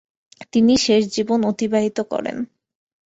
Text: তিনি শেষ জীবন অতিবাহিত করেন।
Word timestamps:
তিনি 0.53 0.73
শেষ 0.77 1.01
জীবন 1.15 1.39
অতিবাহিত 1.43 1.97
করেন। 2.11 2.37